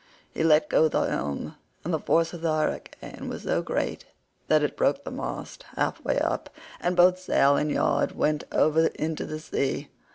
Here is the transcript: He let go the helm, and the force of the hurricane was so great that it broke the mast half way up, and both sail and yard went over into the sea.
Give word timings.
He 0.31 0.43
let 0.43 0.67
go 0.67 0.87
the 0.87 1.01
helm, 1.01 1.57
and 1.85 1.93
the 1.93 1.99
force 1.99 2.33
of 2.33 2.41
the 2.41 2.51
hurricane 2.51 3.29
was 3.29 3.43
so 3.43 3.61
great 3.61 4.05
that 4.47 4.63
it 4.63 4.75
broke 4.75 5.03
the 5.03 5.11
mast 5.11 5.63
half 5.75 6.03
way 6.03 6.17
up, 6.17 6.49
and 6.79 6.95
both 6.97 7.19
sail 7.19 7.55
and 7.55 7.69
yard 7.69 8.13
went 8.13 8.43
over 8.51 8.87
into 8.87 9.25
the 9.27 9.39
sea. 9.39 9.89